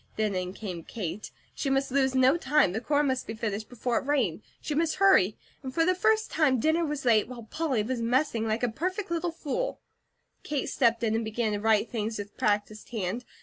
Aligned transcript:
Then 0.15 0.33
in 0.33 0.53
came 0.55 0.83
Kate. 0.83 1.29
She 1.53 1.69
must 1.69 1.91
lose 1.91 2.15
no 2.15 2.35
time, 2.35 2.71
the 2.71 2.81
corn 2.81 3.05
must 3.05 3.27
be 3.27 3.35
finished 3.35 3.69
before 3.69 3.99
it 3.99 4.05
rained. 4.07 4.41
She 4.59 4.73
must 4.73 4.95
hurry 4.95 5.37
for 5.71 5.85
the 5.85 5.93
first 5.93 6.31
time 6.31 6.59
dinner 6.59 6.83
was 6.83 7.05
late, 7.05 7.27
while 7.27 7.43
Polly 7.43 7.83
was 7.83 8.01
messing 8.01 8.47
like 8.47 8.63
a 8.63 8.69
perfect 8.69 9.11
little 9.11 9.29
fool. 9.31 9.79
Kate 10.41 10.69
stepped 10.69 11.03
in 11.03 11.13
and 11.13 11.23
began 11.23 11.51
to 11.51 11.59
right 11.59 11.87
things 11.87 12.17
with 12.17 12.35
practised 12.35 12.89
hand. 12.89 13.25